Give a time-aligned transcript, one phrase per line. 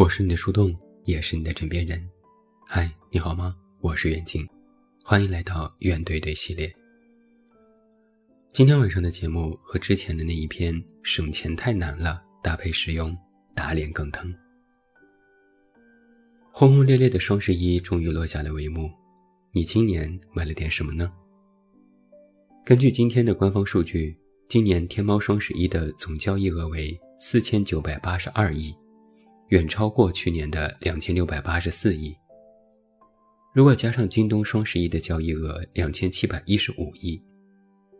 [0.00, 0.74] 我是你的树洞，
[1.04, 2.02] 也是你的枕边人。
[2.66, 3.54] 嗨，你好吗？
[3.82, 4.48] 我是远近，
[5.04, 6.74] 欢迎来到远对对系列。
[8.48, 13.14] 今天晚上的节目和之前的那一篇“省钱太难了，搭配使用，
[13.54, 14.34] 打脸更疼”。
[16.50, 18.90] 轰轰烈烈的双十一终于落下了帷幕，
[19.52, 21.12] 你今年买了点什么呢？
[22.64, 24.16] 根据今天的官方数据，
[24.48, 28.74] 今年天猫双十一的总交易额为四千九百八十二亿，
[29.50, 32.16] 远超过去年的两千六百八十四亿。
[33.52, 37.20] 如果加上京东双十一的交易额两千七百一十五亿，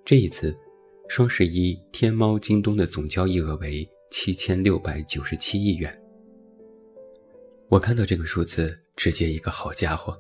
[0.04, 0.56] 这一次
[1.08, 6.00] 双十一天猫、京东的总交易额为七千六百九十七亿元。
[7.68, 10.16] 我看到这个数字，直接一个好家伙，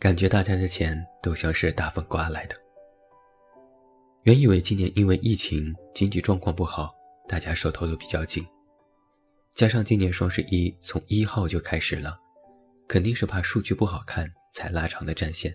[0.00, 2.56] 感觉大家的钱都像是大风刮来的。
[4.24, 6.92] 原以为今年因为疫情经济状况不好，
[7.28, 8.44] 大家手头都比较紧，
[9.54, 12.18] 加上今年双十一从一号就开始了，
[12.88, 15.54] 肯定是怕数据不好看才拉长的战线。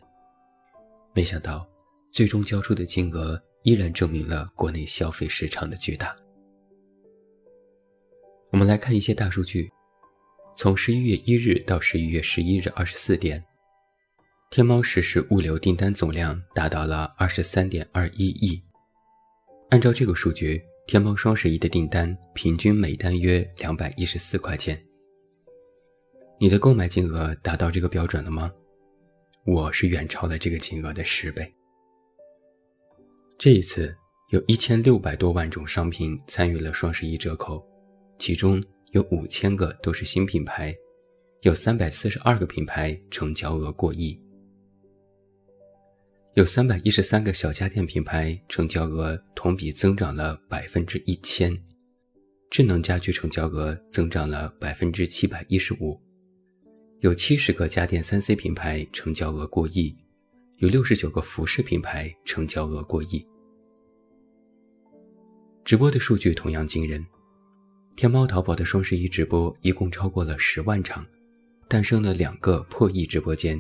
[1.14, 1.68] 没想到，
[2.12, 6.16] 最终交出的金额依然证明了国内消费市场的巨大。
[8.52, 9.72] 我们来看一些大数据，
[10.56, 13.44] 从十一月一日到十一月十一日二十四点。
[14.52, 18.62] 天猫实时物流订单总量达到了二十三点二一亿。
[19.72, 24.80] 按照这个数据，天猫双十一的订单平均每单约两百一十四块钱。
[26.40, 28.52] 你的购买金额达到这个标准了吗？
[29.46, 31.52] 我是远超了这个金额的十倍。
[33.36, 33.96] 这一次
[34.30, 37.68] 有一千六百多万种商品参与了双十一折扣，
[38.20, 40.72] 其中有五千个都是新品牌，
[41.42, 44.22] 有三百四十二个品牌成交额过亿。
[46.36, 51.58] 有三百一十三个小家电品牌成交额同比增长了百分之一千，
[52.50, 55.98] 智能家居成交额增长了百分之七百一十五，
[57.00, 59.96] 有七十个家电三 C 品牌成交额过亿，
[60.58, 63.26] 有六十九个服饰品牌成交额过亿。
[65.64, 67.06] 直播的数据同样惊人，
[67.96, 71.06] 天猫淘宝的双十一直播一共超过了十万场，
[71.70, 73.58] 诞生了两个破亿直播间。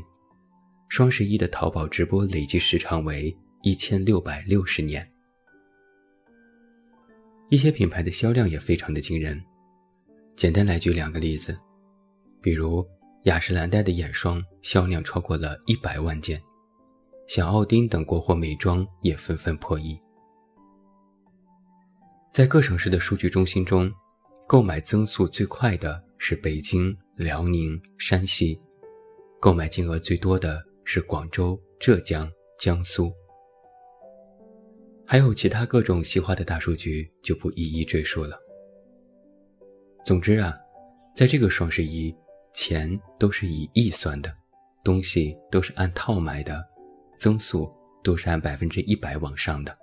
[0.88, 5.12] 双十一的淘宝直播累计时长为一千六百六十年，
[7.50, 9.44] 一些品牌的销量也非常的惊人。
[10.35, 11.57] 简单来举两个例子，
[12.41, 12.85] 比如
[13.23, 16.41] 雅诗兰黛的眼霜销量超过了一百万件，
[17.28, 20.00] 小奥丁等国货美妆也纷纷破亿。
[22.31, 23.91] 在各省市的数据中心中，
[24.47, 28.62] 购买增速最快的是北京、辽宁、山西，
[29.40, 30.63] 购买金额最多的。
[30.85, 33.12] 是广州、浙江、江苏，
[35.03, 38.40] 还有其他各种细化的大数据，就不一一赘述了。
[40.06, 40.56] 总之啊，
[41.16, 42.16] 在这个双十一，
[42.53, 44.31] 钱都是以亿算的，
[44.84, 46.63] 东西都是按套买的，
[47.17, 47.67] 增速
[48.03, 49.75] 都是按百分之一百往上的。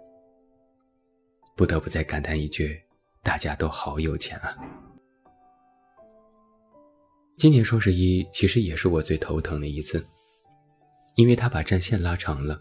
[1.56, 2.80] 不得不再感叹一句：
[3.24, 4.56] 大家都好有钱啊！
[7.36, 10.06] 今年双十一其实也是我最头疼的一次。
[11.14, 12.60] 因为他把战线拉长了，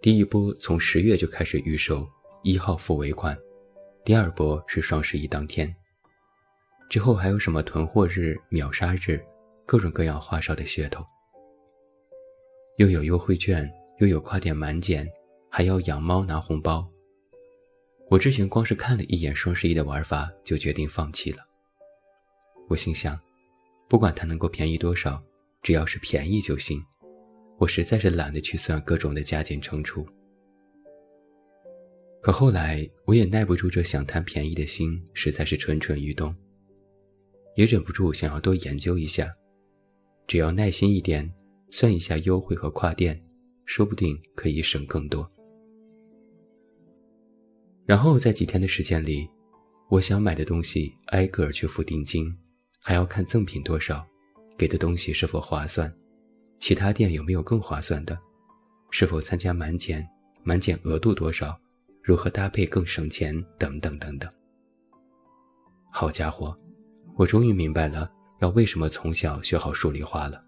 [0.00, 2.08] 第一波从十月就开始预售，
[2.42, 3.36] 一号付尾款，
[4.04, 5.74] 第二波是双十一当天，
[6.88, 9.20] 之后还有什么囤货日、秒杀日，
[9.66, 11.04] 各种各样花哨的噱头，
[12.76, 13.68] 又有优惠券，
[13.98, 15.04] 又有跨店满减，
[15.50, 16.88] 还要养猫拿红包。
[18.08, 21.38] 我之前光是看了一眼双十一的玩法，就决定放弃了。
[22.68, 23.18] 我心想，
[23.88, 25.20] 不管它能够便宜多少，
[25.60, 26.80] 只要是便宜就行。
[27.58, 30.06] 我实在是懒得去算各种的加减乘除，
[32.20, 36.34] 可后来我也耐不住这想贪便宜的心，实在是蠢蠢欲动，
[37.54, 39.30] 也忍不住想要多研究一下。
[40.26, 41.32] 只要耐心一点，
[41.70, 43.22] 算一下优惠和跨店，
[43.66, 45.30] 说不定可以省更多。
[47.86, 49.28] 然后在几天的时间里，
[49.90, 52.34] 我想买的东西挨个儿去付定金，
[52.80, 54.04] 还要看赠品多少，
[54.58, 55.94] 给的东西是否划算。
[56.64, 58.18] 其他店有没有更划算的？
[58.90, 60.02] 是否参加满减？
[60.42, 61.54] 满减额度多少？
[62.02, 63.38] 如何搭配更省钱？
[63.58, 64.32] 等等等等。
[65.92, 66.56] 好家伙，
[67.16, 70.42] 我终于明白了要为什么从小学好数理化了。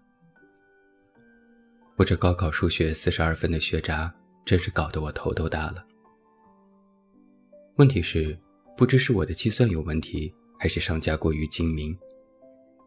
[1.97, 4.11] 我这高考数学四十二分的学渣，
[4.43, 5.85] 真是搞得我头都大了。
[7.75, 8.35] 问题是，
[8.75, 11.95] 不知是我的计算有问题，还是商家过于精明？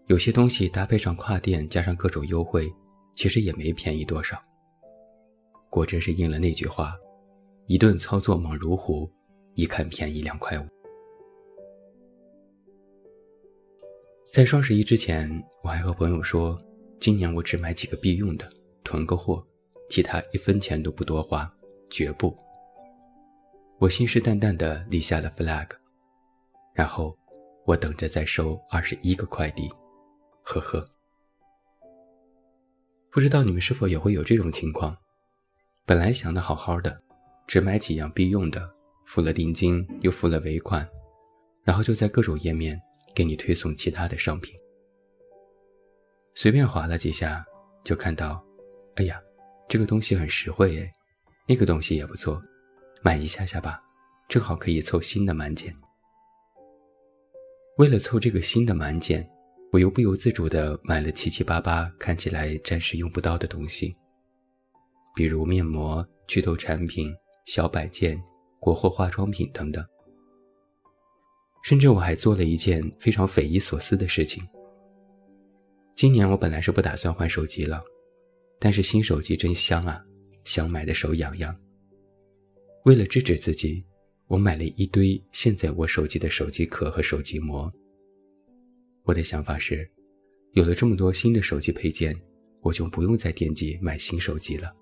[0.06, 2.68] 有些东西搭配上跨店，加上各种优惠。
[3.14, 4.40] 其实也没便宜多少，
[5.68, 6.96] 果真是应了那句话
[7.66, 9.10] ：“一顿操作猛如虎，
[9.54, 10.66] 一看便宜两块五。”
[14.32, 15.28] 在双十一之前，
[15.62, 16.56] 我还和朋友说，
[17.00, 18.48] 今年我只买几个必用的，
[18.84, 19.44] 囤个货，
[19.88, 21.52] 其他一分钱都不多花，
[21.90, 22.34] 绝不。
[23.78, 25.68] 我信誓旦旦地立下了 flag，
[26.72, 27.16] 然后
[27.66, 29.68] 我等着再收二十一个快递，
[30.42, 30.86] 呵呵。
[33.12, 34.96] 不知道你们是否也会有这种情况？
[35.84, 37.02] 本来想的好好的，
[37.46, 38.70] 只买几样必用的，
[39.04, 40.88] 付了定金又付了尾款，
[41.64, 42.80] 然后就在各种页面。
[43.12, 44.54] 给你推送其他的商品，
[46.36, 47.44] 随便划了几下，
[47.82, 48.40] 就看到，
[48.94, 49.20] 哎呀，
[49.68, 50.92] 这个东西很实惠哎，
[51.48, 52.40] 那个东西也不错，
[53.02, 53.80] 买一下下吧，
[54.28, 55.74] 正好可以凑新的满减。
[57.78, 59.28] 为了凑这个新的满减，
[59.72, 63.94] 我又不由自主地买了七七八八看起来暂时用不到的东西，
[65.14, 67.14] 比如面膜、祛痘产品、
[67.46, 68.20] 小摆件、
[68.58, 69.84] 国货化妆品等等。
[71.62, 74.42] 甚至我还做了一件非常匪夷所思的事情。
[75.94, 77.80] 今年我本来是不打算换手机了，
[78.58, 80.02] 但是新手机真香啊，
[80.42, 81.54] 想买的手痒痒。
[82.86, 83.84] 为了制止自己，
[84.26, 87.72] 我买了一堆现在我手机的手机壳和手机膜。
[89.10, 89.90] 我的想法是，
[90.52, 92.14] 有了这么多新的手机配件，
[92.60, 94.72] 我就不用再惦记买新手机了。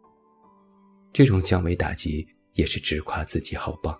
[1.14, 3.98] 这种降维打击也是直夸自己好棒。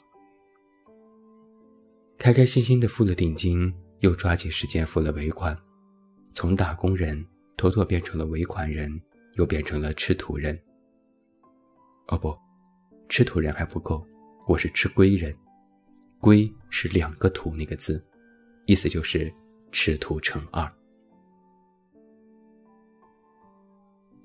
[2.18, 5.58] 开开心心的付了定金，又抓紧时间付了尾款，
[6.34, 7.24] 从打工人
[7.56, 9.00] 妥妥变成了尾款人，
[9.36, 10.60] 又变成了吃土人。
[12.08, 12.36] 哦不，
[13.08, 14.06] 吃土人还不够，
[14.46, 15.34] 我是吃龟人，
[16.20, 17.98] 龟是两个土那个字，
[18.66, 19.32] 意思就是
[19.70, 20.70] 赤兔乘二。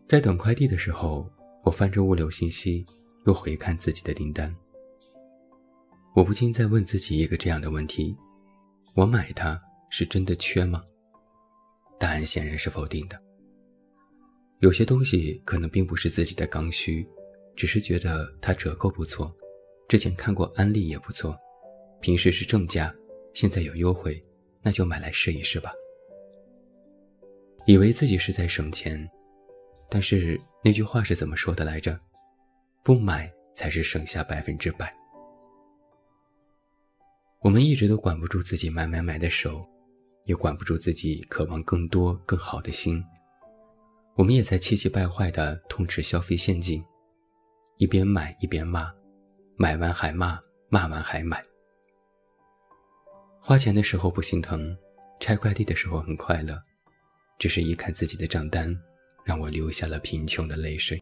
[0.05, 1.29] 在等快递的时候，
[1.63, 2.85] 我翻着物流信息，
[3.25, 4.53] 又回看自己的订单。
[6.15, 8.15] 我不禁在问自己一个这样的问题：
[8.95, 9.59] 我买它
[9.89, 10.83] 是真的缺吗？
[11.99, 13.19] 答案显然是否定的。
[14.59, 17.07] 有些东西可能并不是自己的刚需，
[17.55, 19.33] 只是觉得它折扣不错，
[19.89, 21.35] 之前看过安利也不错，
[21.99, 22.93] 平时是正价，
[23.33, 24.21] 现在有优惠，
[24.63, 25.71] 那就买来试一试吧。
[27.65, 29.09] 以为自己是在省钱，
[29.89, 31.99] 但是那句话是怎么说的来着？
[32.83, 34.93] 不买才是省下百分之百。
[37.41, 39.65] 我们一直都管不住自己买买买的手，
[40.25, 43.03] 也管不住自己渴望更多更好的心。
[44.15, 46.83] 我们也在气急败坏地痛斥消费陷阱，
[47.77, 48.93] 一边买一边骂，
[49.55, 50.39] 买完还骂，
[50.69, 51.41] 骂完还买。
[53.45, 54.73] 花钱的时候不心疼，
[55.19, 56.57] 拆快递的时候很快乐，
[57.37, 58.73] 只是一看自己的账单，
[59.25, 60.97] 让我流下了贫穷的泪水。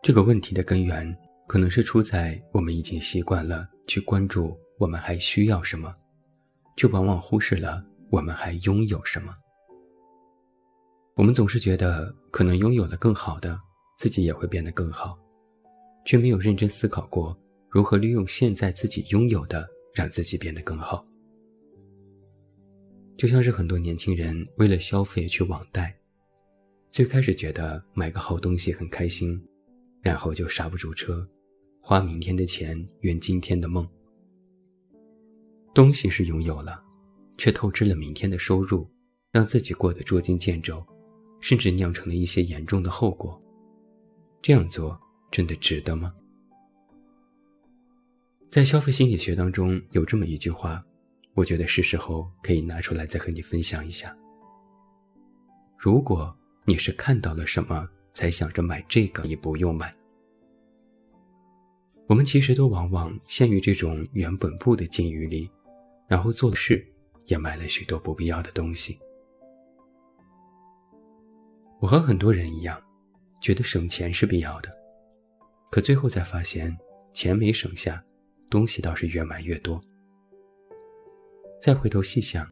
[0.00, 1.16] 这个问题的根源。
[1.46, 5.94] 可能是出在我们已经习惯了去关注我们还需要什么，
[6.74, 9.34] 却往往忽视了我们还拥有什么。
[11.16, 13.58] 我们总是觉得可能拥有了更好的，
[13.98, 15.18] 自己也会变得更好，
[16.06, 17.38] 却没有认真思考过
[17.74, 21.04] 如何利用现在自己拥有的让自己变得更好。
[23.16, 25.92] 就像是很多年轻人为了消费去网贷，
[26.92, 29.44] 最开始觉得买个好东西很开心，
[30.00, 31.28] 然后就刹不住车。
[31.80, 33.84] 花明天的钱圆今天的梦。
[35.74, 36.80] 东西是拥有了，
[37.36, 38.88] 却透支了明天的收入，
[39.32, 40.80] 让自己过得捉襟见肘，
[41.40, 43.36] 甚至酿成了一些严重的后果。
[44.40, 44.96] 这样做
[45.32, 46.14] 真的值得吗？
[48.54, 50.80] 在消费心理学当中有这么一句话，
[51.32, 54.16] 我觉得是时候可以拿出来再和你分享一下。
[55.76, 56.32] 如果
[56.64, 59.92] 你是看到了什么才想着买这个，你不用买。
[62.06, 65.50] 我们其实都往往陷于这种原本不的境遇里，
[66.06, 66.86] 然后做事
[67.24, 68.96] 也买了许多不必要的东西。
[71.80, 72.80] 我和很多人一样，
[73.40, 74.70] 觉得省钱是必要的，
[75.72, 76.72] 可最后才发现，
[77.12, 78.00] 钱没省下，
[78.54, 79.80] 东西倒是越买越多。
[81.60, 82.48] 再回头细想，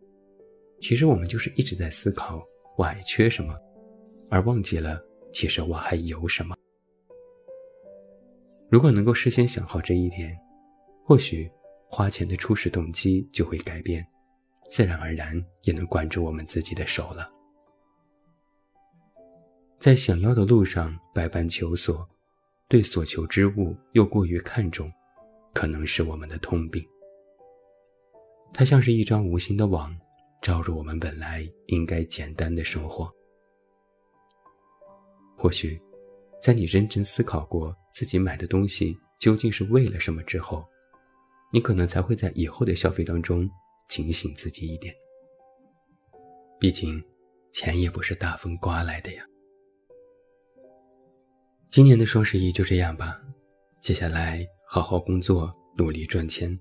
[0.80, 2.42] 其实我们就是一直在思考
[2.76, 3.54] 我还缺什么，
[4.28, 5.00] 而忘记了
[5.32, 6.56] 其实我还有什么。
[8.68, 10.36] 如果能够事先想好这一点，
[11.04, 11.48] 或许
[11.88, 14.04] 花钱的初始动机就会改变，
[14.68, 17.26] 自然而然也能管住我们自己的手了。
[19.78, 22.08] 在想要的路上百般求索，
[22.66, 24.90] 对所求之物又过于看重，
[25.52, 26.84] 可能是我们的通病。
[28.52, 29.94] 它像是一张无形的网，
[30.40, 33.10] 罩入我们本来应该简单的生活。
[35.36, 35.80] 或许。
[36.42, 40.66] 在你认真思考过自己买的东西究竟是为了什么之后，
[41.52, 43.48] 你可能才会在以后的消费当中
[43.88, 44.92] 警醒自己一点。
[46.58, 47.00] 毕竟，
[47.52, 49.24] 钱也不是大风刮来的呀。
[51.70, 53.22] 今年的双十一就这样吧，
[53.80, 56.58] 接下来好好工作，努力赚钱。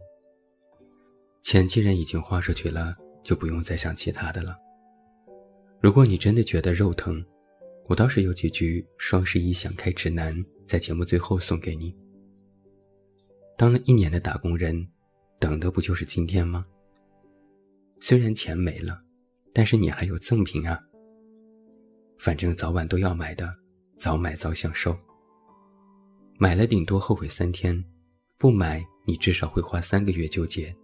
[1.41, 4.53] 钱既然已经花出去了，就不用再想其他的了。
[5.79, 7.25] 如果你真的觉得肉疼，
[7.87, 10.35] 我倒是有几句双十一想开指南，
[10.67, 11.95] 在节目最后送给你。
[13.55, 14.85] 当了一年的打工人，
[15.39, 16.65] 等的不就是今天吗？
[18.01, 18.99] 虽然钱没了。
[19.53, 20.77] 但是你还有赠品啊，
[22.17, 23.49] 反正早晚都要买的，
[23.97, 24.97] 早买早享受。
[26.37, 27.81] 买了顶多后悔三天，
[28.41, 30.75] 不买你至少会花三个月纠结。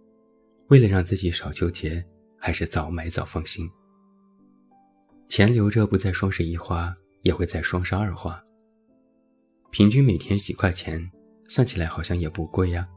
[0.68, 2.06] 为了让自己少纠结，
[2.38, 3.68] 还是早买早放心。
[5.26, 8.38] 钱留着不在双十一花，也会在双十二花。
[9.72, 11.04] 平均每天几块钱，
[11.48, 12.88] 算起来好像也不贵呀。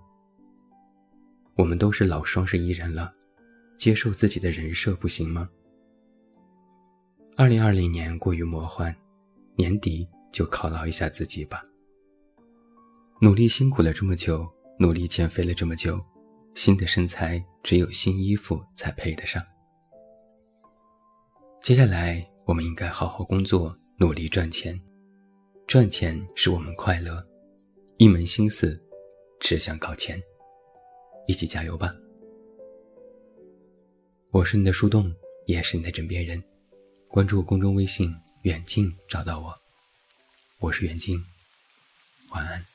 [1.56, 3.12] 我们都是老双十一人了，
[3.80, 5.50] 接受自己的人设不行吗？
[7.36, 8.96] 二零二零年过于魔幻，
[9.56, 11.64] 年底就犒劳一下自己吧。
[13.24, 16.04] 努力辛苦了这么久，努力减肥了这么久，
[16.56, 19.46] 新的身材只有新衣服才配得上。
[21.62, 24.82] 接下来我们应该好好工作，努力赚钱，
[25.68, 27.22] 赚钱使我们快乐，
[27.98, 28.74] 一门心思
[29.40, 30.20] 只想搞钱，
[31.28, 31.92] 一起加油吧！
[34.32, 35.14] 我是你的树洞，
[35.46, 36.44] 也是你的枕边人。
[37.08, 38.12] 关注公众微信
[38.42, 39.54] “远近”，找到我。
[40.58, 41.24] 我是远近，
[42.32, 42.66] 晚安。